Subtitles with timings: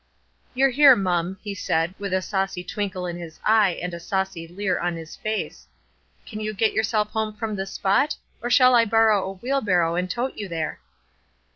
[0.55, 4.47] "You're here, mum," he said, with a saucy twinkle in his eye and a saucy
[4.47, 5.67] leer on his face.
[6.25, 10.09] "Can you get yourself home from this spot, or shall I borrow a wheelbarrow and
[10.09, 10.79] tote you there?"